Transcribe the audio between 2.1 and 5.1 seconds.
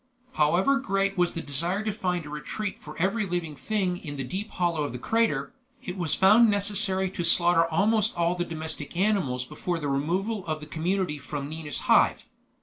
a retreat for every living thing in the deep hollow of the